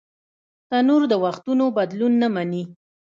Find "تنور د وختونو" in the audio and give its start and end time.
0.69-1.65